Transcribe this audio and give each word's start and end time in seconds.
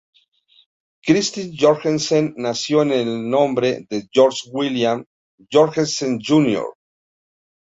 Christine 1.07 1.53
Jorgensen 1.63 2.31
nació 2.35 2.79
con 2.79 2.91
el 2.91 3.29
nombre 3.29 3.85
de 3.87 4.01
George 4.11 4.49
William 4.51 5.05
Jorgensen 5.53 6.19
Jr. 6.19 6.65